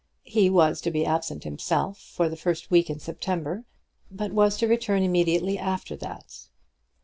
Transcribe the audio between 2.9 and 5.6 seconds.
September, but was to return immediately